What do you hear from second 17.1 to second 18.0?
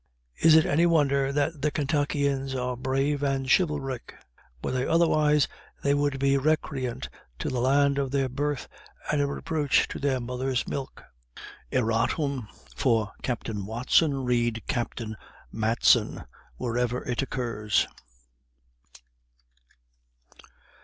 occurs.